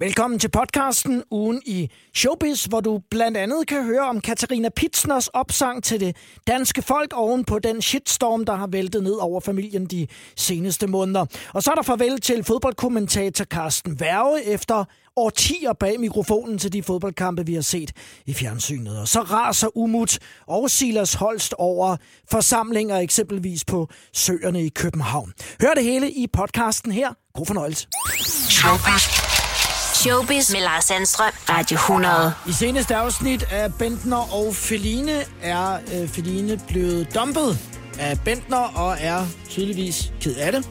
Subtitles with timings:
[0.00, 5.28] Velkommen til podcasten Ugen i Showbiz, hvor du blandt andet kan høre om Katarina Pitsners
[5.28, 9.86] opsang til det danske folk oven på den shitstorm, der har væltet ned over familien
[9.86, 11.26] de seneste måneder.
[11.52, 14.84] Og så er der farvel til fodboldkommentator Carsten Værge efter
[15.16, 17.92] årtier bag mikrofonen til de fodboldkampe, vi har set
[18.26, 19.00] i fjernsynet.
[19.00, 21.96] Og så raser Umut og Silas Holst over
[22.30, 25.32] forsamlinger eksempelvis på søerne i København.
[25.60, 27.08] Hør det hele i podcasten her.
[27.34, 27.88] God fornøjelse.
[28.50, 29.23] Showbiz.
[30.04, 32.34] Showbiz med Lars Sandstrøm, Radio 100.
[32.48, 37.58] I seneste afsnit af Bentner og Feline er øh, Feline blevet dumpet
[37.98, 40.68] af Bentner og er tydeligvis ked af det.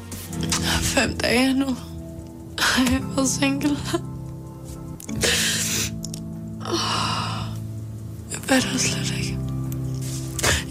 [0.82, 1.66] Fem dage nu.
[2.78, 3.78] Jeg har været single.
[8.32, 9.38] Jeg ved det slet ikke.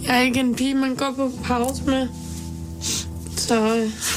[0.06, 2.08] Jeg er ikke en pige, man går på pause med.
[3.36, 3.76] Så...
[3.76, 4.11] øh,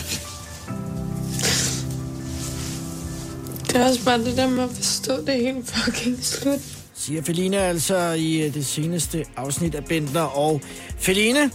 [3.75, 6.59] Det er også bare det der med at forstå det helt fucking slut.
[6.93, 10.21] Siger Feline altså i øh, det seneste afsnit af Bender.
[10.21, 10.61] og
[10.97, 11.51] Feline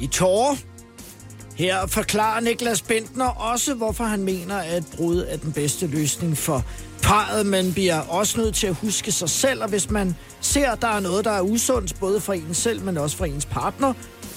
[0.00, 0.56] i tårer.
[1.54, 6.64] Her forklarer Niklas Bentner også, hvorfor han mener, at brud er den bedste løsning for
[7.02, 7.46] parret.
[7.46, 10.88] Man bliver også nødt til at huske sig selv, og hvis man ser, at der
[10.88, 13.92] er noget, der er usundt, både for en selv, men også for ens partner,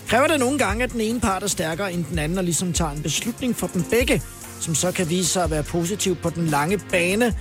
[0.07, 2.73] kræver det nogle gange, at den ene part er stærkere end den anden, og ligesom
[2.73, 4.21] tager en beslutning for dem begge,
[4.59, 7.35] som så kan vise sig at være positiv på den lange bane,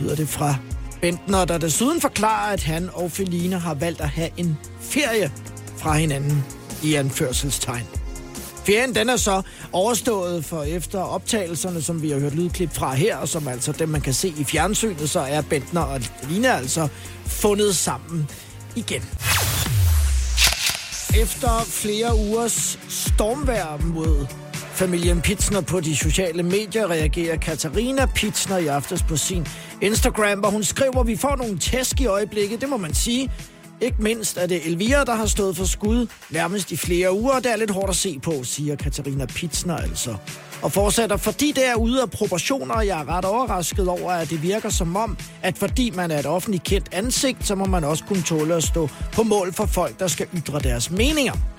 [0.00, 0.56] lyder det fra
[1.00, 5.32] Bentner, der desuden forklarer, at han og Feline har valgt at have en ferie
[5.76, 6.44] fra hinanden
[6.82, 7.86] i anførselstegn.
[8.64, 13.16] Ferien den er så overstået for efter optagelserne, som vi har hørt lydklip fra her,
[13.16, 16.88] og som altså dem, man kan se i fjernsynet, så er Bentner og Feline altså
[17.26, 18.30] fundet sammen
[18.76, 19.02] igen.
[21.22, 24.26] Efter flere ugers stormvær mod
[24.74, 29.46] familien Pitsner på de sociale medier, reagerer Katarina Pitsner i aftes på sin
[29.80, 33.30] Instagram, hvor hun skriver, at vi får nogle tæsk i øjeblikket, det må man sige.
[33.80, 37.44] Ikke mindst er det Elvira, der har stået for skud nærmest i flere uger, og
[37.44, 40.14] det er lidt hårdt at se på, siger Katarina Pitsner altså.
[40.62, 44.30] Og fortsætter, fordi det er ude af proportioner, og jeg er ret overrasket over, at
[44.30, 47.84] det virker som om, at fordi man er et offentligt kendt ansigt, så må man
[47.84, 51.53] også kunne tåle at stå på mål for folk, der skal ytre deres meninger.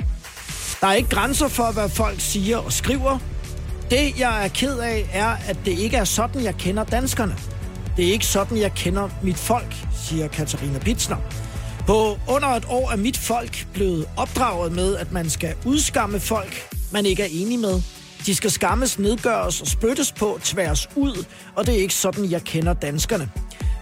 [0.81, 3.19] Der er ikke grænser for, hvad folk siger og skriver.
[3.90, 7.36] Det, jeg er ked af, er, at det ikke er sådan, jeg kender danskerne.
[7.97, 9.75] Det er ikke sådan, jeg kender mit folk,
[10.08, 11.18] siger Katarina Pitsner.
[11.88, 16.69] På under et år er mit folk blevet opdraget med, at man skal udskamme folk,
[16.92, 17.81] man ikke er enig med.
[18.25, 21.25] De skal skammes, nedgøres og spyttes på tværs ud,
[21.56, 23.30] og det er ikke sådan, jeg kender danskerne.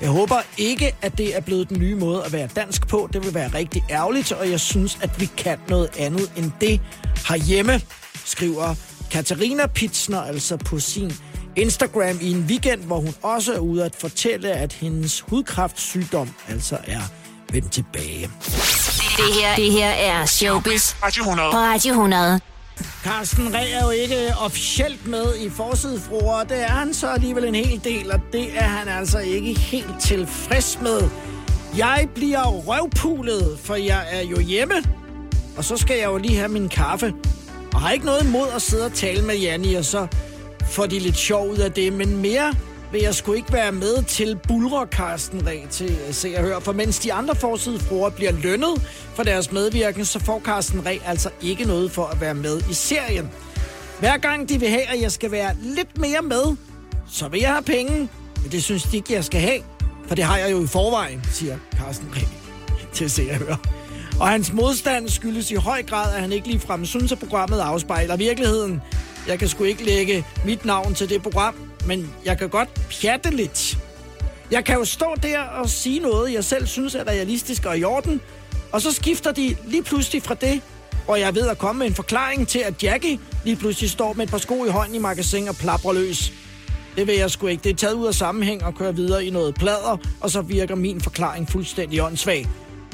[0.03, 3.09] Jeg håber ikke, at det er blevet den nye måde at være dansk på.
[3.13, 6.81] Det vil være rigtig ærgerligt, og jeg synes, at vi kan noget andet end det
[7.27, 7.81] herhjemme,
[8.25, 8.75] skriver
[9.11, 11.11] Katarina Pitsner altså på sin
[11.55, 16.77] Instagram i en weekend, hvor hun også er ude at fortælle, at hendes hudkræftsygdom altså
[16.87, 17.01] er
[17.51, 18.29] vendt tilbage.
[19.17, 21.51] Det her, det her er Showbiz Radio 100.
[21.51, 22.52] på Radio 100.
[23.03, 27.55] Carsten Reh er jo ikke officielt med i forsidefruer, det er han så alligevel en
[27.55, 31.01] hel del, og det er han altså ikke helt tilfreds med.
[31.77, 34.73] Jeg bliver røvpulet, for jeg er jo hjemme,
[35.57, 37.13] og så skal jeg jo lige have min kaffe.
[37.73, 40.07] Og har ikke noget imod at sidde og tale med Janni, og så
[40.65, 42.53] får de lidt sjov ud af det, men mere
[42.93, 46.61] vil jeg sgu ikke være med til bulrer Carsten Reh til øh, se og høre.
[46.61, 48.81] For mens de andre forsidefruer bliver lønnet
[49.15, 52.73] for deres medvirken, så får Carsten Reh altså ikke noget for at være med i
[52.73, 53.29] serien.
[53.99, 56.55] Hver gang de vil have, at jeg skal være lidt mere med,
[57.07, 58.09] så vil jeg have penge.
[58.41, 59.59] Men det synes de ikke, jeg skal have.
[60.07, 62.27] For det har jeg jo i forvejen, siger Carsten Reh
[62.93, 63.57] til se og høre.
[64.19, 68.17] Og hans modstand skyldes i høj grad, at han ikke ligefrem synes, at programmet afspejler
[68.17, 68.81] virkeligheden.
[69.27, 71.55] Jeg kan sgu ikke lægge mit navn til det program,
[71.87, 73.77] men jeg kan godt pjatte lidt.
[74.51, 77.83] Jeg kan jo stå der og sige noget, jeg selv synes er realistisk og i
[77.83, 78.21] orden,
[78.71, 80.61] og så skifter de lige pludselig fra det,
[81.07, 84.25] og jeg ved at komme med en forklaring til, at Jackie lige pludselig står med
[84.25, 86.33] et par sko i hånden i magasin og plapper løs.
[86.95, 87.63] Det vil jeg sgu ikke.
[87.63, 90.75] Det er taget ud af sammenhæng og kører videre i noget plader, og så virker
[90.75, 92.47] min forklaring fuldstændig åndssvag.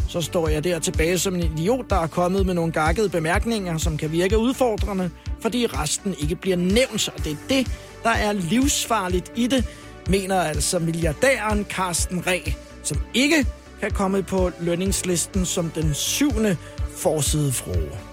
[0.09, 3.77] Så står jeg der tilbage som en idiot, der er kommet med nogle gakkede bemærkninger,
[3.77, 7.67] som kan virke udfordrende, fordi resten ikke bliver nævnt, og det er det,
[8.03, 9.65] der er livsfarligt i det,
[10.09, 12.53] mener altså milliardæren Carsten Reh,
[12.83, 13.45] som ikke
[13.79, 16.57] kan komme på lønningslisten som den syvende
[16.97, 18.09] forsidefrue.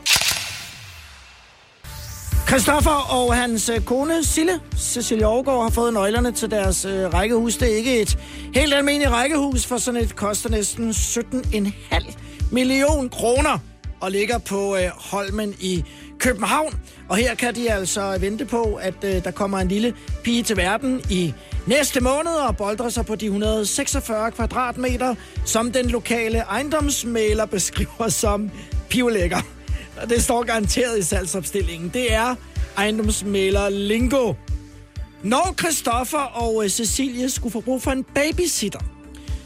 [2.48, 7.56] Christoffer og hans øh, kone Sille, Cecilie Aargaard, har fået nøglerne til deres øh, rækkehus.
[7.56, 8.18] Det er ikke et
[8.54, 12.14] helt almindeligt rækkehus, for sådan et koster næsten 17,5
[12.52, 13.58] million kroner
[14.00, 15.84] og ligger på øh, Holmen i
[16.26, 16.74] København.
[17.08, 19.94] Og her kan de altså vente på, at øh, der kommer en lille
[20.24, 21.34] pige til verden i
[21.66, 25.14] næste måned og boldrer sig på de 146 kvadratmeter,
[25.44, 28.50] som den lokale ejendomsmaler beskriver som
[28.88, 29.38] pivlækker.
[30.02, 31.90] Og det står garanteret i salgsopstillingen.
[31.94, 32.34] Det er
[32.76, 34.34] ejendomsmaler Lingo.
[35.22, 38.80] Når Christoffer og øh, Cecilie skulle få brug for en babysitter,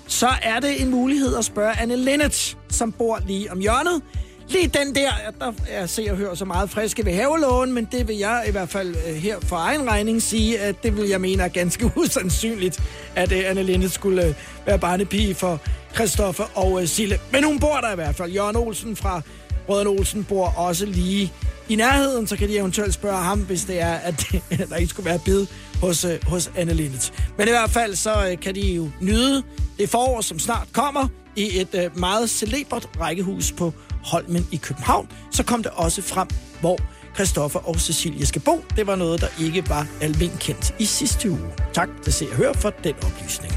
[0.06, 4.02] så er det en mulighed at spørge Anne Linnet, som bor lige om hjørnet.
[4.50, 5.10] Lige den der,
[5.40, 8.50] der jeg ser og hører så meget friske ved havelån, men det vil jeg i
[8.50, 11.92] hvert fald øh, her for egen regning sige, at det vil jeg mene er ganske
[11.96, 12.82] usandsynligt,
[13.14, 14.34] at øh, Anne Linde skulle øh,
[14.66, 15.60] være barnepige for
[15.94, 17.18] Christoffer og Sille.
[17.32, 18.32] Men hun bor der i hvert fald.
[18.32, 19.22] Jørgen Olsen fra
[19.68, 21.32] Røden Olsen bor også lige
[21.68, 24.26] i nærheden, så kan de eventuelt spørge ham, hvis det er, at
[24.70, 25.46] der ikke skulle være bid
[25.80, 27.12] hos, hos Anne Lindet.
[27.38, 29.42] Men i hvert fald, så kan de jo nyde
[29.78, 33.72] det forår, som snart kommer, i et meget celebert rækkehus på
[34.04, 35.08] Holmen i København.
[35.30, 36.28] Så kom det også frem,
[36.60, 36.78] hvor
[37.14, 38.64] Christoffer og Cecilie skal bo.
[38.76, 41.52] Det var noget, der ikke var almindeligt kendt i sidste uge.
[41.72, 43.52] Tak til Se og Hør for den oplysning.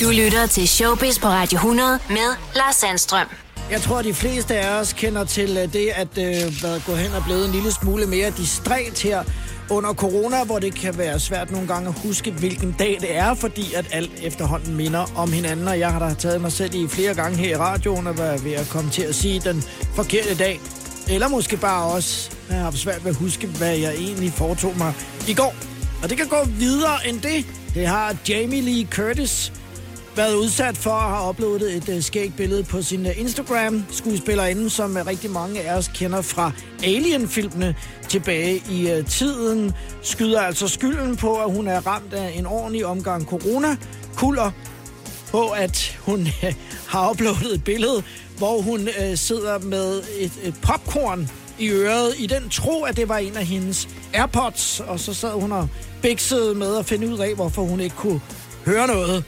[0.00, 3.26] Du lytter til Showbiz på Radio 100 med Lars Sandstrøm.
[3.70, 7.24] Jeg tror, de fleste af os kender til øh, det, at øh, gå hen og
[7.24, 9.24] blevet en lille smule mere distræt her
[9.70, 13.34] under corona, hvor det kan være svært nogle gange at huske, hvilken dag det er,
[13.34, 15.68] fordi at alt efterhånden minder om hinanden.
[15.68, 18.44] Og jeg har da taget mig selv i flere gange her i radioen og været
[18.44, 19.62] ved at komme til at sige den
[19.94, 20.60] forkerte dag.
[21.10, 24.74] Eller måske bare også jeg har haft svært ved at huske, hvad jeg egentlig foretog
[24.78, 24.92] mig
[25.28, 25.54] i går.
[26.02, 27.46] Og det kan gå videre end det.
[27.74, 29.52] Det har Jamie Lee Curtis
[30.20, 33.84] været udsat for og har uploadet et uh, skægt billede på sin uh, Instagram.
[33.90, 36.52] Skuespillerinden, som uh, rigtig mange af os kender fra
[36.84, 37.74] Alien-filmene
[38.08, 39.72] tilbage i uh, tiden,
[40.02, 44.50] skyder altså skylden på, at hun er ramt af en ordentlig omgang corona-kulder
[45.30, 46.52] på, at hun uh,
[46.92, 48.02] har uploadet et billede,
[48.38, 53.08] hvor hun uh, sidder med et, et popcorn i øret, i den tro, at det
[53.08, 55.68] var en af hendes AirPods, og så sad hun og
[56.02, 58.20] bæksede med at finde ud af, hvorfor hun ikke kunne
[58.66, 59.24] høre noget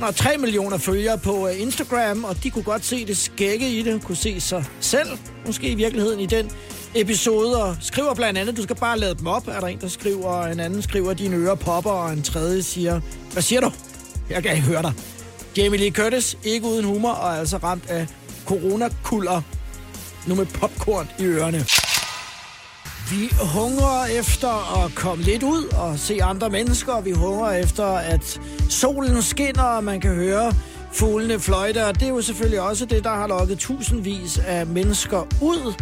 [0.00, 3.82] og 3 millioner følgere på øh, Instagram, og de kunne godt se det skægge i
[3.82, 5.08] det, kunne se sig selv,
[5.46, 6.50] måske i virkeligheden i den
[6.94, 9.88] episode, og skriver blandt andet, du skal bare lade dem op, er der en, der
[9.88, 13.00] skriver, og en anden skriver, dine ører popper, og en tredje siger,
[13.32, 13.72] hvad siger du?
[14.30, 14.92] Jeg kan ikke høre dig.
[15.56, 18.06] Jamie Lee Curtis, ikke uden humor, og er altså ramt af
[18.46, 19.42] coronakuller,
[20.26, 21.64] nu med popcorn i ørerne.
[23.10, 27.00] Vi hungrer efter at komme lidt ud og se andre mennesker.
[27.00, 30.52] Vi hungrer efter, at solen skinner, og man kan høre
[30.92, 31.86] fuglene fløjte.
[31.86, 35.74] Og det er jo selvfølgelig også det, der har lukket tusindvis af mennesker ud.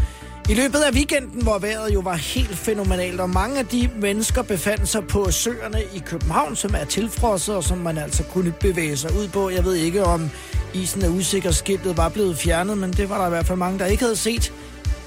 [0.49, 4.43] I løbet af weekenden, hvor vejret jo var helt fænomenalt, og mange af de mennesker
[4.43, 8.97] befandt sig på søerne i København, som er tilfrosset, og som man altså kunne bevæge
[8.97, 9.51] sig ud på.
[9.51, 10.31] Jeg ved ikke, om
[10.75, 13.79] isen af usikker skiltet var blevet fjernet, men det var der i hvert fald mange,
[13.79, 14.53] der ikke havde set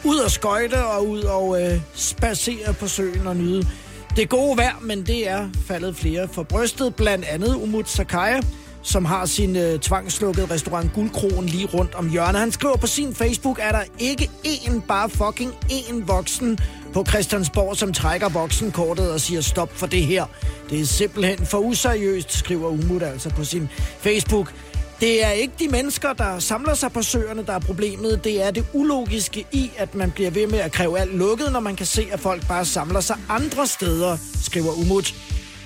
[0.06, 3.68] ud og skøjte og ud og øh, spacere på søen og nyde
[4.16, 8.42] det gode vejr, men det er faldet flere for brystet, blandt andet Umut Sakaya,
[8.82, 12.40] som har sin øh, tvangslukkede restaurant Guldkronen lige rundt om hjørnet.
[12.40, 16.60] Han skriver på sin Facebook, at der ikke én, bare fucking én voksen
[16.94, 20.26] på Christiansborg, som trækker voksenkortet og siger stop for det her.
[20.70, 23.70] Det er simpelthen for useriøst, skriver Umut altså på sin
[24.00, 24.54] Facebook.
[25.00, 28.24] Det er ikke de mennesker, der samler sig på søerne, der er problemet.
[28.24, 31.60] Det er det ulogiske i, at man bliver ved med at kræve alt lukket, når
[31.60, 35.16] man kan se, at folk bare samler sig andre steder, skriver Umut.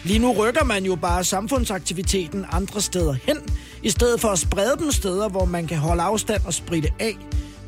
[0.04, 3.38] Lige nu rykker man jo bare samfundsaktiviteten andre steder hen,
[3.84, 7.18] i stedet for at sprede dem steder, hvor man kan holde afstand og spritte af.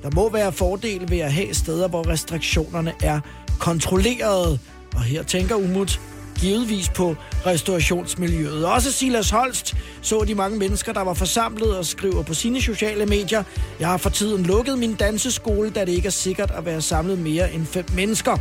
[0.04, 3.20] Der må være fordele ved at have steder, hvor restriktionerne er
[3.60, 4.60] kontrollerede.
[4.96, 6.00] Og her tænker Umut,
[6.42, 7.16] givetvis på
[7.46, 8.66] restaurationsmiljøet.
[8.66, 13.06] Også Silas Holst så de mange mennesker, der var forsamlet og skriver på sine sociale
[13.06, 13.44] medier.
[13.80, 17.20] Jeg har for tiden lukket min danseskole, da det ikke er sikkert at være samlet
[17.20, 18.38] mere end fem mennesker.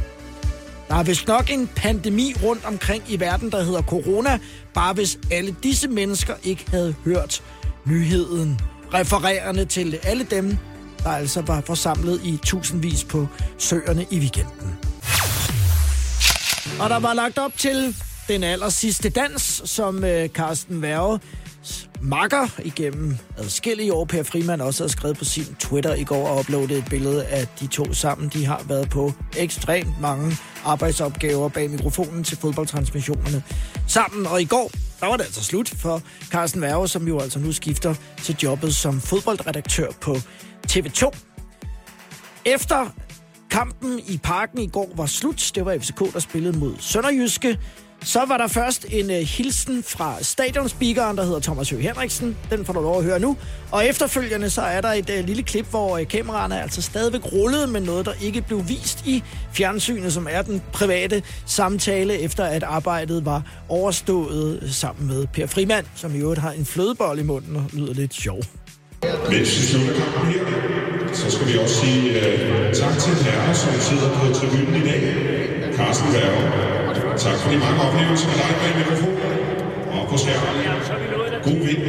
[0.88, 4.38] Der er vist nok en pandemi rundt omkring i verden, der hedder corona,
[4.75, 7.43] bare hvis alle disse mennesker ikke havde hørt
[7.87, 8.61] nyheden,
[8.95, 10.57] refererende til alle dem,
[11.05, 13.26] der altså var forsamlet i tusindvis på
[13.59, 14.88] søerne i weekenden.
[16.80, 17.97] Og der var lagt op til
[18.28, 21.20] den aller sidste dans, som øh, Carsten Værge
[22.00, 24.04] makker igennem adskillige år.
[24.04, 27.47] Per Frimand også har skrevet på sin Twitter i går og uploadet et billede af
[27.61, 28.28] de to sammen.
[28.28, 33.42] De har været på ekstremt mange arbejdsopgaver bag mikrofonen til fodboldtransmissionerne
[33.87, 34.26] sammen.
[34.26, 34.70] Og i går,
[35.00, 38.75] der var det altså slut for Carsten Værge, som jo altså nu skifter til jobbet
[38.75, 40.16] som fodboldredaktør på
[40.70, 41.11] TV2.
[42.44, 42.87] Efter
[43.50, 47.59] kampen i parken i går var slut, det var FCK, der spillede mod Sønderjyske,
[48.02, 52.37] Så var der først en uh, hilsen fra stadionspeakeren, der hedder Thomas Høgh Henriksen.
[52.50, 53.37] Den får du lov at høre nu.
[53.73, 57.67] Og efterfølgende så er der et uh, lille klip, hvor uh, kameraerne altså stadigvæk rullede
[57.67, 62.62] med noget, der ikke blev vist i fjernsynet, som er den private samtale, efter at
[62.62, 67.57] arbejdet var overstået sammen med Per Frimand, som i øvrigt har en flødebold i munden
[67.57, 68.38] og lyder lidt sjov.
[69.02, 70.45] Mens vi slutter kampen her,
[71.12, 75.00] så skal vi også sige uh, tak til herrer, som sidder på tribunen i dag.
[75.76, 79.19] Carsten Berger, tak for de mange oplevelser med dig bag mikrofonen
[79.93, 80.55] og på skærmen.
[81.45, 81.83] God vind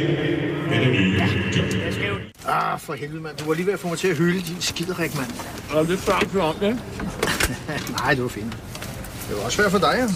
[0.70, 1.22] med det nye
[1.56, 2.20] job.
[2.48, 3.36] Ah, for helvede, mand.
[3.36, 5.30] Du var lige ved at få mig til at hylde din skiderik, mand.
[5.70, 6.78] Og det er om det.
[8.00, 8.52] Nej, det var fint.
[9.28, 10.06] Det var også svært for dig, ja.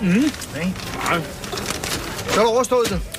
[0.00, 0.32] Mm.
[0.54, 1.20] Nej.
[2.28, 3.15] Så er det overstået det.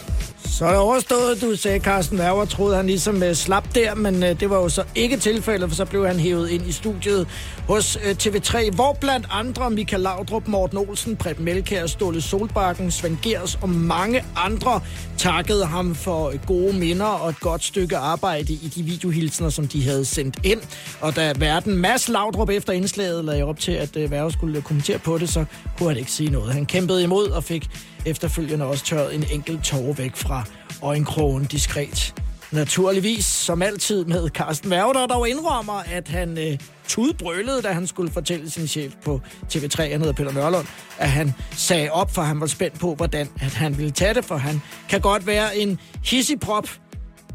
[0.57, 4.15] Så er det overstået, du sagde Carsten Werber, troede han ligesom uh, slap der, men
[4.15, 7.27] uh, det var jo så ikke tilfældet, for så blev han hævet ind i studiet
[7.67, 12.91] hos øh, uh, TV3, hvor blandt andre Michael Laudrup, Morten Olsen, Preben Melkær, Ståle Solbakken,
[12.91, 14.81] Svend Gers og mange andre
[15.17, 19.83] takkede ham for gode minder og et godt stykke arbejde i de videohilsener, som de
[19.83, 20.61] havde sendt ind.
[21.01, 24.99] Og da verden Mads Laudrup efter indslaget lagde op til, at uh, Werber skulle kommentere
[24.99, 25.45] på det, så
[25.77, 26.53] kunne han ikke sige noget.
[26.53, 27.69] Han kæmpede imod og fik
[28.05, 30.43] efterfølgende også tørret en enkelt tårer væk fra
[30.81, 32.13] øjenkrogen diskret.
[32.51, 36.57] Naturligvis, som altid med Carsten Werner, der dog indrømmer, at han øh,
[36.87, 39.21] tudbrølede, da han skulle fortælle sin chef på
[39.53, 40.67] TV3, han hedder Peter Nørlund,
[40.97, 44.25] at han sagde op, for han var spændt på, hvordan at han ville tage det,
[44.25, 46.69] for han kan godt være en hissigprop,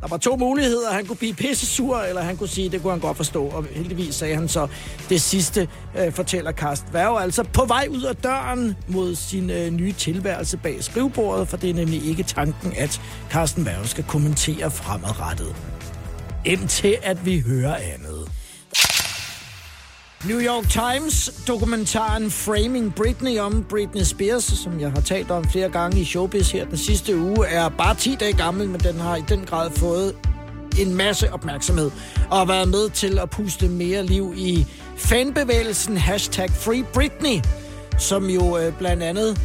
[0.02, 0.92] der var to muligheder.
[0.92, 3.44] Han kunne blive pisse sur, eller han kunne sige, det kunne han godt forstå.
[3.47, 4.68] Og heldigvis sagde han så
[5.09, 5.68] det sidste,
[5.99, 7.23] øh, fortæller Karsten Værge.
[7.23, 11.71] Altså på vej ud af døren mod sin øh, nye tilværelse bag skrivebordet, for det
[11.71, 15.56] er nemlig ikke tanken, at Karsten Værge skal kommentere fremadrettet.
[16.44, 18.21] Indtil at vi hører andet.
[20.28, 25.68] New York Times dokumentaren Framing Britney om Britney Spears, som jeg har talt om flere
[25.68, 29.16] gange i Showbiz her den sidste uge, er bare 10 dage gammel, men den har
[29.16, 30.14] i den grad fået
[30.78, 31.90] en masse opmærksomhed
[32.30, 37.40] og har været med til at puste mere liv i fanbevægelsen hashtag Free Britney,
[37.98, 39.40] som jo øh, blandt andet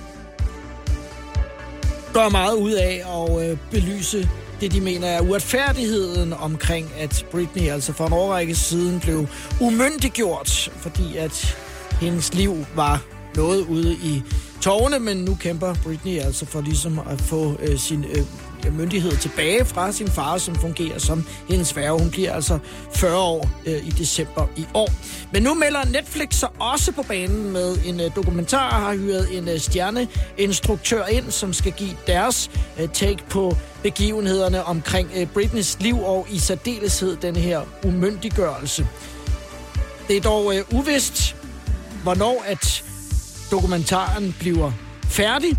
[2.14, 4.30] gør meget ud af at øh, belyse
[4.62, 9.28] det, de mener er uretfærdigheden omkring, at Britney altså for en årrække siden blev
[9.62, 11.58] umyndiggjort, fordi at
[12.02, 13.04] hendes liv var
[13.36, 14.24] noget ude i
[14.62, 18.24] tårne, men nu kæmper Britney altså for ligesom at få øh, sin øh,
[18.66, 22.00] Øh, myndighed tilbage fra sin far, som fungerer som hendes værge.
[22.00, 22.60] Hun bliver altså
[22.96, 24.90] 40 år øh, i december i år.
[25.34, 29.50] Men nu melder Netflix sig også på banen med en øh, dokumentar, har hyret en
[29.50, 36.04] øh, stjerneinstruktør ind, som skal give deres øh, take på begivenhederne omkring øh, Britneys liv
[36.04, 38.88] og i særdeleshed den her umyndiggørelse.
[40.08, 41.36] Det er dog øh, uvist,
[42.04, 42.84] hvornår at
[43.52, 44.72] dokumentaren bliver
[45.04, 45.58] færdig,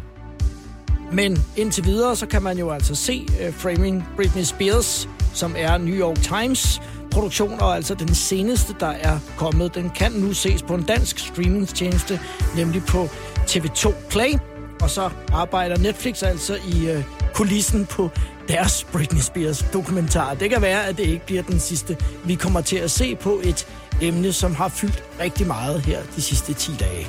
[1.13, 5.79] men indtil videre, så kan man jo altså se uh, Framing Britney Spears, som er
[5.79, 9.75] New York Times produktion, og altså den seneste, der er kommet.
[9.75, 12.21] Den kan nu ses på en dansk streamingstjeneste,
[12.57, 13.09] nemlig på
[13.41, 14.39] TV2 Play.
[14.83, 17.03] Og så arbejder Netflix altså i uh,
[17.35, 18.11] kulissen på
[18.49, 20.35] deres Britney Spears dokumentar.
[20.35, 23.41] Det kan være, at det ikke bliver den sidste, vi kommer til at se på
[23.45, 23.67] et
[24.03, 27.09] emne, som har fyldt rigtig meget her de sidste 10 dage.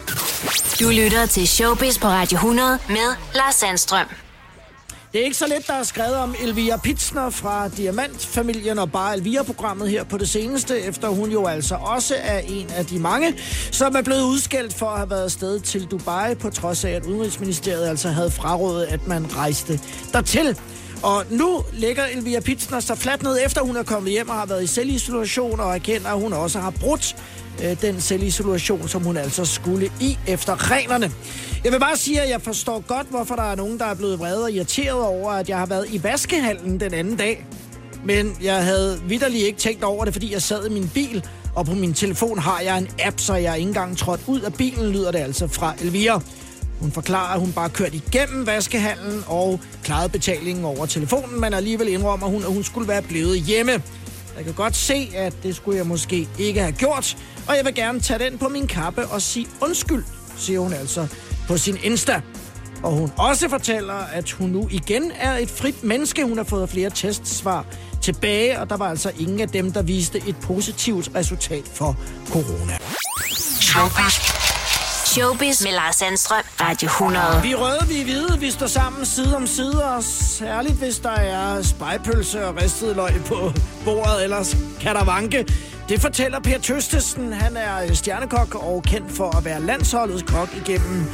[0.80, 4.08] Du lytter til Showbiz på Radio 100 med Lars Sandstrøm.
[5.14, 9.18] Det er ikke så let, der er skrevet om Elvira Pitsner fra Diamantfamilien og bare
[9.18, 13.36] Elvira-programmet her på det seneste, efter hun jo altså også er en af de mange,
[13.72, 17.06] som er blevet udskældt for at have været sted til Dubai, på trods af, at
[17.06, 19.80] Udenrigsministeriet altså havde frarådet, at man rejste
[20.14, 20.58] dertil.
[21.04, 24.46] Og nu ligger Elvira Pitsner så fladt ned, efter hun er kommet hjem og har
[24.46, 27.16] været i selvisolation, og erkender, at hun også har brudt
[27.64, 31.12] øh, den selvisolation, som hun altså skulle i efter reglerne.
[31.64, 34.20] Jeg vil bare sige, at jeg forstår godt, hvorfor der er nogen, der er blevet
[34.20, 37.46] vrede og irriteret over, at jeg har været i vaskehallen den anden dag.
[38.06, 41.26] Men jeg havde vidderlig ikke tænkt over det, fordi jeg sad i min bil,
[41.56, 44.54] og på min telefon har jeg en app, så jeg ikke engang trådt ud af
[44.54, 46.22] bilen, lyder det altså fra Elvira.
[46.80, 51.88] Hun forklarer, at hun bare kørte igennem vaskehallen og klarede betalingen over telefonen, men alligevel
[51.88, 53.72] indrømmer hun, at hun skulle være blevet hjemme.
[54.38, 57.18] Jeg kan godt se, at det skulle jeg måske ikke have gjort,
[57.48, 60.04] og jeg vil gerne tage den på min kappe og sige undskyld,
[60.38, 61.08] siger hun altså
[61.48, 62.22] på sin Insta.
[62.84, 66.24] Og hun også fortæller, at hun nu igen er et frit menneske.
[66.24, 67.66] Hun har fået flere testsvar
[68.02, 71.98] tilbage, og der var altså ingen af dem, der viste et positivt resultat for
[72.30, 72.78] corona.
[75.16, 76.44] Showbiz med Lars Sandstrøm.
[76.62, 77.42] Radio 100.
[77.44, 81.12] Vi røde, vi er hvide, vi står sammen side om side, og særligt hvis der
[81.12, 83.54] er spejpølse og ristet løg på
[83.86, 85.46] bordet, ellers kan der vanke.
[85.90, 87.34] Det fortæller Per Tøstesen.
[87.34, 91.06] Han er stjernekok og kendt for at være landsholdets kok igennem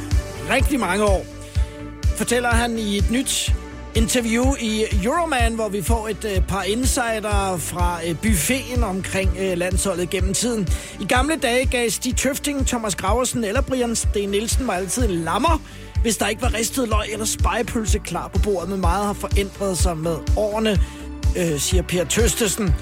[0.50, 1.24] rigtig mange år.
[2.16, 3.54] Fortæller han i et nyt
[3.96, 9.58] interview i Euroman, hvor vi får et øh, par insider fra øh, buffeten omkring øh,
[9.58, 10.68] landsholdet gennem tiden.
[11.00, 15.10] I gamle dage gav Stig Tøfting, Thomas Graversen eller Brian Sten Nielsen var altid en
[15.10, 15.62] lammer,
[16.02, 19.78] hvis der ikke var ristet løg eller spejpølse klar på bordet, men meget har forændret
[19.78, 20.78] sig med årene,
[21.36, 22.74] øh, siger Per Tøstesen.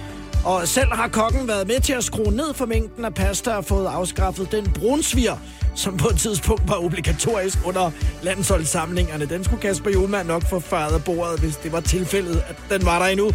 [0.45, 3.65] Og selv har kokken været med til at skrue ned for mængden af pasta og
[3.65, 5.33] fået afskaffet den brunsvir,
[5.75, 7.91] som på et tidspunkt var obligatorisk under
[8.23, 9.27] landsholdssamlingerne.
[9.27, 12.87] Den skulle Kasper Juhlmann nok få fejret af bordet, hvis det var tilfældet, at den
[12.87, 13.31] var der endnu.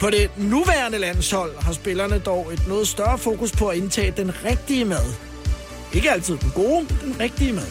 [0.00, 4.32] På det nuværende landshold har spillerne dog et noget større fokus på at indtage den
[4.44, 5.06] rigtige mad.
[5.92, 7.66] Ikke altid den gode, men den rigtige mad.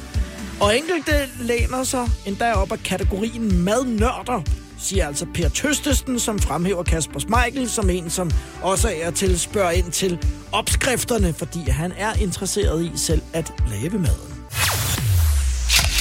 [0.61, 4.41] Og enkelte læner sig endda op af kategorien madnørder,
[4.79, 9.71] siger altså Per Tøstesten, som fremhæver Kasper Smeichel som en, som også er til spørger
[9.71, 10.19] ind til
[10.51, 14.35] opskrifterne, fordi han er interesseret i selv at lave maden.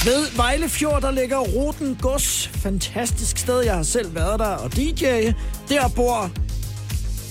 [0.05, 2.47] Ved Vejlefjord, der ligger Roten Gods.
[2.47, 5.31] Fantastisk sted, jeg har selv været der og DJ.
[5.69, 6.31] Der bor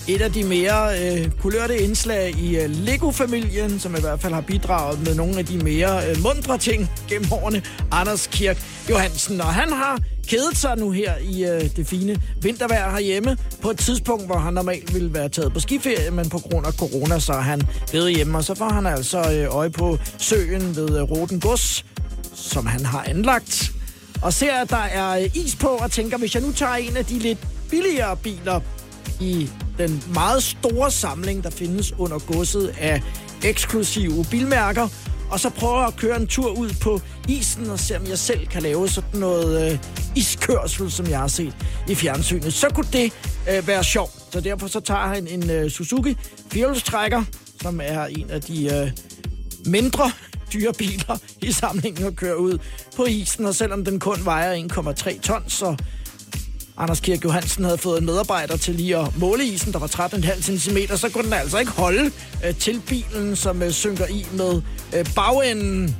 [0.07, 4.41] et af de mere øh, kulørte indslag i øh, Lego-familien, som i hvert fald har
[4.41, 7.61] bidraget med nogle af de mere øh, mundre ting gennem årene,
[7.91, 8.57] Anders Kirk
[8.89, 9.41] Johansen.
[9.41, 13.77] Og han har kedet sig nu her i øh, det fine vintervejr herhjemme, på et
[13.77, 17.33] tidspunkt, hvor han normalt ville være taget på skiferie, men på grund af corona, så
[17.33, 21.03] er han blevet hjemme, og så får han altså øh, øje på søen ved øh,
[21.03, 21.85] Roten Gods,
[22.33, 23.71] som han har anlagt,
[24.21, 26.97] og ser, at der er øh, is på, og tænker, hvis jeg nu tager en
[26.97, 28.59] af de lidt billigere biler
[29.19, 33.01] i den meget store samling, der findes under godset af
[33.43, 34.87] eksklusive bilmærker,
[35.31, 38.47] og så prøver at køre en tur ud på isen og se, om jeg selv
[38.47, 39.79] kan lave sådan noget øh,
[40.15, 41.55] iskørsel, som jeg har set
[41.87, 42.53] i fjernsynet.
[42.53, 43.13] Så kunne det
[43.49, 44.11] øh, være sjovt.
[44.31, 46.17] Så derfor så tager han en øh, Suzuki
[46.51, 47.23] firehjulstrækker,
[47.61, 48.91] som er en af de øh,
[49.65, 50.11] mindre
[50.53, 52.57] dyre biler i samlingen og kører ud
[52.95, 53.45] på isen.
[53.45, 55.75] Og selvom den kun vejer 1,3 tons, så
[56.77, 60.41] Anders Kirk Johansen havde fået en medarbejder til lige at måle isen, der var 13,5
[60.41, 62.11] cm, så kunne den altså ikke holde
[62.45, 64.61] øh, til bilen, som øh, synker i med
[64.95, 65.95] øh, bagenden.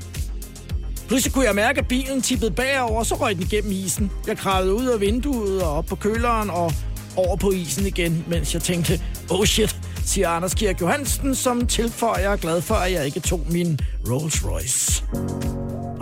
[1.08, 4.12] Pludselig kunne jeg mærke, at bilen tippede bagover, og så røg den igennem isen.
[4.28, 6.74] Jeg kravlede ud af vinduet og op på køleren og
[7.16, 12.22] over på isen igen, mens jeg tænkte, oh shit, siger Anders Kirk Johansen, som tilføjer,
[12.22, 15.04] jeg er glad for, at jeg ikke tog min Rolls Royce.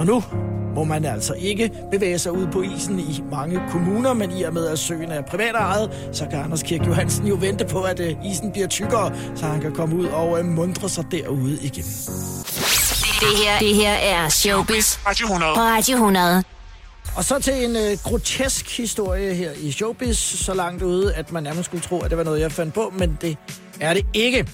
[0.04, 0.24] Og nu
[0.76, 4.54] må man altså ikke bevæge sig ud på isen i mange kommuner, men i og
[4.54, 8.00] med, at søen er privat ejet, så kan Anders Kirk Johansen jo vente på, at
[8.00, 11.84] uh, isen bliver tykkere, så han kan komme ud og uh, mundre sig derude igen.
[13.20, 15.54] Det her, det her er Showbiz Radio 100.
[15.56, 16.44] på Radio 100.
[17.16, 21.44] Og så til en uh, grotesk historie her i Showbiz, så langt ude, at man
[21.44, 23.38] nærmest skulle tro, at det var noget, jeg fandt på, men det
[23.80, 24.48] er det ikke.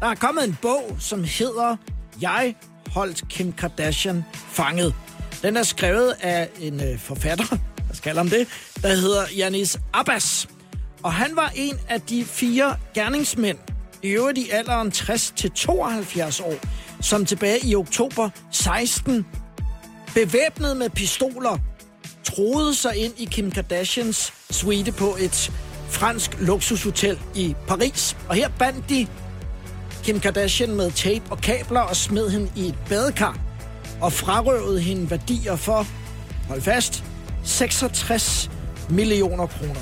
[0.00, 1.76] Der er kommet en bog, som hedder
[2.20, 2.54] Jeg
[2.92, 4.94] holdt Kim Kardashian fanget.
[5.42, 7.44] Den er skrevet af en øh, forfatter,
[7.86, 8.48] hvad skal om det,
[8.82, 10.48] der hedder Janis Abbas.
[11.02, 13.58] Og han var en af de fire gerningsmænd,
[14.02, 16.54] i øvrigt i alderen 60 til 72 år,
[17.00, 19.26] som tilbage i oktober 16,
[20.14, 21.58] bevæbnet med pistoler,
[22.24, 25.52] troede sig ind i Kim Kardashians suite på et
[25.88, 28.16] fransk luksushotel i Paris.
[28.28, 29.06] Og her bandt de
[30.08, 33.38] Kim Kardashian med tape og kabler og smed hende i et badekar
[34.00, 35.86] og frarøvede hende værdier for,
[36.48, 37.04] hold fast,
[37.44, 38.50] 66
[38.90, 39.80] millioner kroner.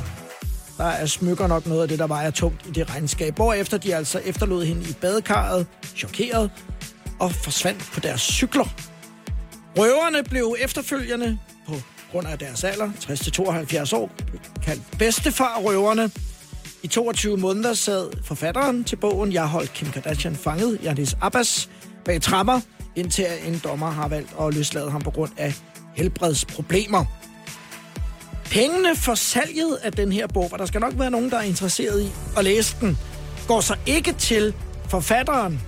[0.79, 3.35] Der er smykker nok noget af det, der vejer tungt i det regnskab.
[3.35, 6.51] Hvorefter de altså efterlod hende i badekarret, chokeret,
[7.21, 8.75] og forsvandt på deres cykler.
[9.77, 11.75] Røverne blev efterfølgende på
[12.13, 12.91] grund af deres alder,
[13.91, 14.11] 60-72 år,
[14.63, 16.11] kaldt bedstefar-røverne.
[16.87, 21.69] I 22 måneder sad forfatteren til bogen Jeg holdt Kim Kardashian fanget, Janis Abbas,
[22.05, 22.61] bag trammer,
[22.97, 25.55] indtil en dommer har valgt at løslade ham på grund af
[25.95, 27.05] helbredsproblemer.
[28.45, 31.43] Pengene for salget af den her bog, og der skal nok være nogen, der er
[31.43, 32.99] interesseret i at læse den,
[33.49, 34.55] går så ikke til
[34.89, 35.61] forfatteren,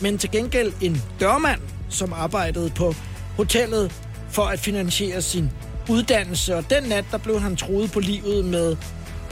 [0.00, 2.94] men til gengæld en dørmand, som arbejdede på
[3.36, 3.92] hotellet
[4.30, 5.50] for at finansiere sin
[5.90, 6.56] uddannelse.
[6.56, 8.76] Og den nat, der blev han troet på livet med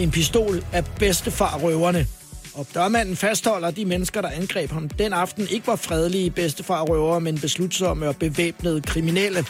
[0.00, 2.06] en pistol af bedstefarrøverne.
[2.54, 6.82] Og dørmanden fastholder, at de mennesker, der angreb ham den aften, ikke var fredelige bedstefar
[6.82, 9.44] røvere, men beslutsomme og bevæbnede kriminelle.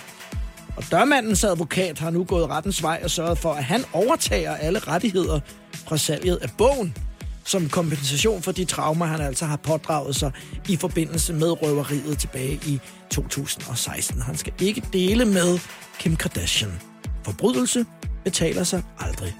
[0.77, 4.79] Og dørmandens advokat har nu gået rettens vej og sørget for, at han overtager alle
[4.79, 5.41] rettigheder
[5.89, 6.97] fra salget af bogen,
[7.45, 10.33] som kompensation for de traumer, han altså har pådraget sig
[10.69, 12.81] i forbindelse med røveriet tilbage i
[13.11, 14.23] 2016.
[14.23, 15.59] Han skal ikke dele med
[15.99, 16.81] Kim Kardashian.
[17.25, 17.85] Forbrydelse
[18.25, 19.35] betaler sig aldrig.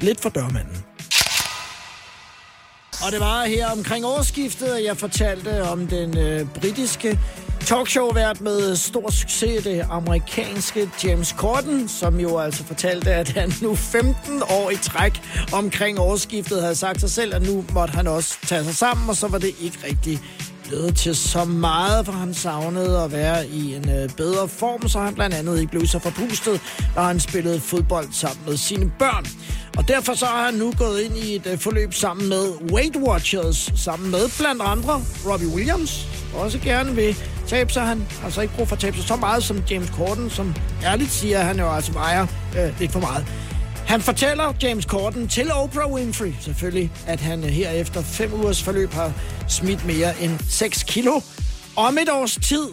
[0.00, 0.84] Lidt for dørmanden.
[3.04, 7.18] Og det var her omkring årsskiftet, at jeg fortalte om den øh, britiske
[7.60, 13.74] talkshow-vært med stor succes, det amerikanske James Corden, som jo altså fortalte, at han nu
[13.74, 15.20] 15 år i træk
[15.52, 19.16] omkring årsskiftet havde sagt sig selv, at nu måtte han også tage sig sammen, og
[19.16, 20.20] så var det ikke rigtig
[20.70, 24.98] glædet til så meget, for han savnede at være i en øh, bedre form, så
[24.98, 26.60] han blandt andet ikke blev så forpustet,
[26.96, 29.26] når han spillede fodbold sammen med sine børn.
[29.78, 32.96] Og derfor så har han nu gået ind i et øh, forløb sammen med Weight
[32.96, 37.82] Watchers, sammen med blandt andre Robbie Williams, også gerne vil tabe sig.
[37.82, 40.54] Han har altså ikke brug for at tabe sig så meget som James Corden, som
[40.84, 42.26] ærligt siger, at han jo altså vejer
[42.58, 43.26] øh, lidt for meget.
[43.86, 48.62] Han fortæller James Corden til Oprah Winfrey selvfølgelig, at han øh, her efter fem ugers
[48.62, 49.12] forløb har
[49.48, 51.20] smidt mere end 6 kilo.
[51.76, 52.68] Om et års tid,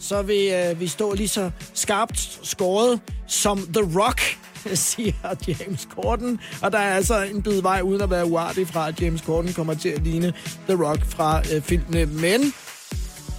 [0.00, 4.20] så vil øh, vi stå lige så skarpt skåret som The Rock,
[4.74, 5.12] siger
[5.48, 6.40] James Corden.
[6.62, 9.52] Og der er altså en bid vej uden at være uartig fra, at James Corden
[9.52, 10.32] kommer til at ligne
[10.68, 12.06] The Rock fra øh, filmene.
[12.06, 12.52] Men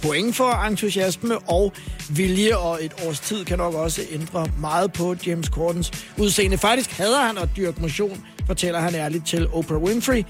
[0.02, 1.72] point for entusiasme og
[2.08, 6.58] vilje, og et års tid kan nok også ændre meget på James Cordens udseende.
[6.58, 10.24] Faktisk hader han at dyrke motion, fortæller han ærligt til Oprah Winfrey,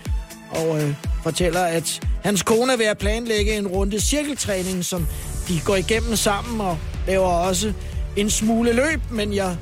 [0.51, 5.07] og øh, fortæller, at hans kone er ved at planlægge en runde cirkeltræning, som
[5.49, 7.73] de går igennem sammen og laver også
[8.17, 9.57] en smule løb, men jeg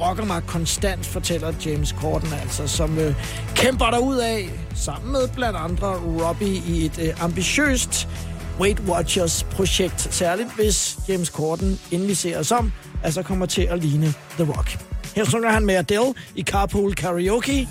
[0.00, 3.14] rocker mig konstant, fortæller James Corden altså, som øh,
[3.54, 8.08] kæmper der ud af sammen med blandt andre Robbie i et øh, ambitiøst
[8.60, 12.72] Weight Watchers projekt, særligt hvis James Corden, inden vi ser os om,
[13.04, 14.78] altså kommer til at ligne The Rock.
[15.16, 17.68] Her synger han med Adele i Carpool Karaoke.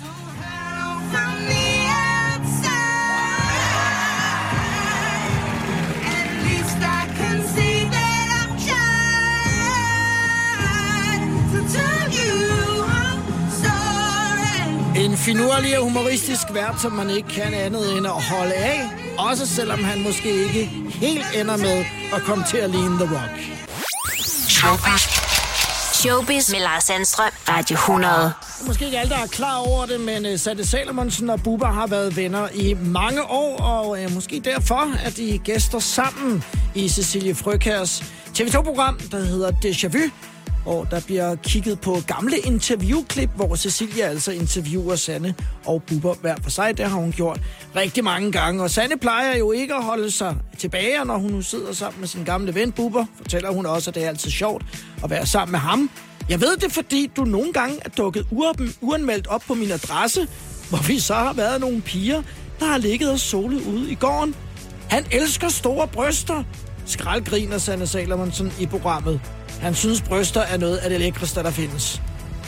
[14.96, 18.99] En finurlig og humoristisk vært, som man ikke kan andet end at holde af.
[19.18, 23.40] Også selvom han måske ikke helt ender med at komme til at ligne The Rock.
[24.48, 25.02] Showbiz.
[25.94, 27.30] Showbiz med Lars Sandstrøm.
[27.48, 28.32] Radio 100.
[28.66, 31.86] Måske ikke alle, der er klar over det, men uh, Satte Salomonsen og Bubber har
[31.86, 36.44] været venner i mange år, og uh, måske derfor, at de gæster sammen
[36.74, 38.04] i Cecilie Frøkærs
[38.38, 40.10] TV2-program, der hedder Déjà Vu,
[40.70, 45.34] og der bliver kigget på gamle interviewklip, hvor Cecilia altså interviewer Sanne
[45.66, 46.78] og Bubber hver for sig.
[46.78, 47.40] Det har hun gjort
[47.76, 48.62] rigtig mange gange.
[48.62, 52.08] Og Sanne plejer jo ikke at holde sig tilbage, når hun nu sidder sammen med
[52.08, 53.04] sin gamle ven Bubber.
[53.16, 54.64] Fortæller hun også, at det er altid sjovt
[55.04, 55.90] at være sammen med ham.
[56.28, 58.26] Jeg ved det, fordi du nogle gange er dukket
[58.80, 60.28] uanmeldt op på min adresse,
[60.68, 62.22] hvor vi så har været nogle piger,
[62.60, 64.34] der har ligget og solet ude i gården.
[64.88, 66.44] Han elsker store bryster,
[66.90, 69.20] skraldgriner Sanne Salomonsen i programmet.
[69.60, 72.02] Han synes, bryster er noget af det lækreste, der findes.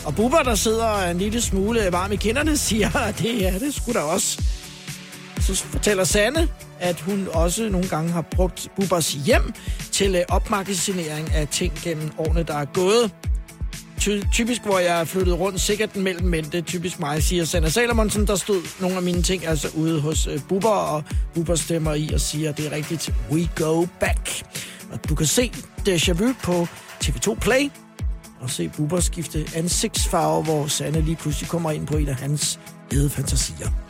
[0.04, 3.74] Og Bubber, der sidder en lille smule varm i kinderne, siger, at det er det
[3.74, 4.42] skulle da også.
[5.40, 6.48] Så fortæller Sanne,
[6.80, 9.54] at hun også nogle gange har brugt Bubbers hjem
[9.92, 13.10] til øh, opmagasinering af ting gennem årene, der er gået.
[14.02, 17.44] Ty- typisk, hvor jeg er flyttet rundt, sikkert mellem mænd, det er typisk mig, siger
[17.44, 21.54] Sanna Salomonsen, der stod nogle af mine ting altså ude hos øh, Bubber, og Bubber
[21.54, 24.42] stemmer i og siger, at det er rigtigt, we go back.
[24.92, 25.52] Og du kan se
[25.86, 26.68] Deja Vu på
[27.04, 27.70] TV2 Play,
[28.40, 32.60] og se Bubber skifte ansigtsfarve, hvor Sanne lige pludselig kommer ind på en af hans
[33.10, 33.81] fantasier.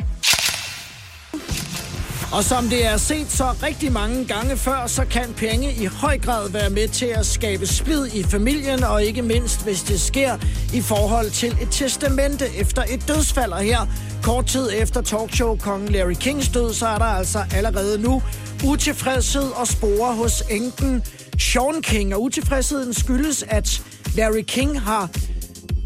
[2.33, 6.19] Og som det er set så rigtig mange gange før, så kan penge i høj
[6.19, 10.39] grad være med til at skabe splid i familien, og ikke mindst hvis det sker
[10.75, 13.53] i forhold til et testamente efter et dødsfald.
[13.53, 13.87] Og her,
[14.23, 18.23] kort tid efter talkshow-kongen Larry Kings død, så er der altså allerede nu
[18.67, 21.03] utilfredshed og spore hos enken
[21.39, 22.15] Sean King.
[22.15, 23.83] Og utilfredsheden skyldes, at
[24.17, 25.11] Larry King har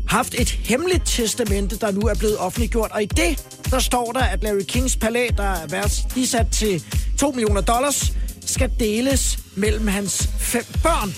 [0.09, 2.91] haft et hemmeligt testamente, der nu er blevet offentliggjort.
[2.93, 6.85] Og i det, der står der, at Larry Kings palæ, der er værdsat til
[7.19, 8.13] 2 millioner dollars,
[8.47, 11.15] skal deles mellem hans fem børn.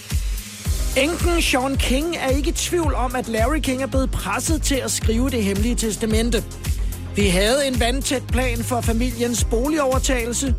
[0.96, 4.74] Enken Sean King er ikke i tvivl om, at Larry King er blevet presset til
[4.74, 6.44] at skrive det hemmelige testamente.
[7.16, 10.54] Vi havde en vandtæt plan for familiens boligovertagelse.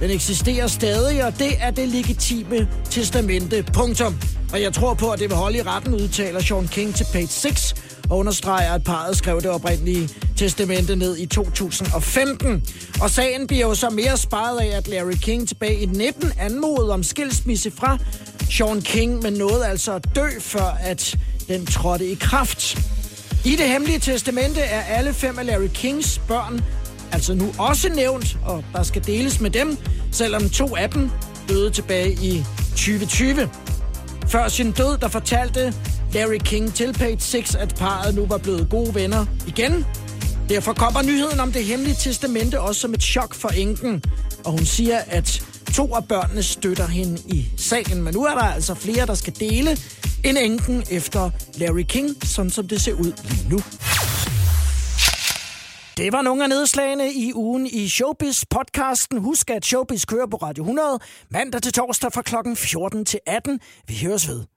[0.00, 3.64] Den eksisterer stadig, og det er det legitime testamente.
[3.74, 4.16] Punktum.
[4.52, 7.26] Og jeg tror på, at det vil holde i retten, udtaler Sean King til page
[7.26, 7.74] 6,
[8.12, 12.64] og understreger, at parret skrev det oprindelige testamente ned i 2015.
[13.00, 16.92] Og sagen bliver jo så mere sparet af, at Larry King tilbage i 19 anmodede
[16.92, 17.98] om skilsmisse fra
[18.50, 22.78] Sean King, men nåede altså at dø, før at den trådte i kraft.
[23.44, 26.60] I det hemmelige testamente er alle fem af Larry Kings børn
[27.12, 29.76] altså nu også nævnt, og der skal deles med dem,
[30.10, 31.10] selvom to af dem
[31.48, 33.50] døde tilbage i 2020.
[34.28, 35.74] Før sin død, der fortalte
[36.14, 39.86] Larry King til Page 6, at parret nu var blevet gode venner igen.
[40.48, 44.02] Derfor kommer nyheden om det hemmelige testamente også som et chok for enken,
[44.44, 45.42] og hun siger, at
[45.74, 49.40] To af børnene støtter hende i sagen, men nu er der altså flere, der skal
[49.40, 49.70] dele
[50.24, 53.58] en enken efter Larry King, sådan som det ser ud lige nu.
[55.96, 59.18] Det var nogle af nedslagene i ugen i Showbiz-podcasten.
[59.18, 60.98] Husk, at Showbiz kører på Radio 100
[61.30, 62.34] mandag til torsdag fra kl.
[62.56, 63.60] 14 til 18.
[63.88, 64.51] Vi høres ved.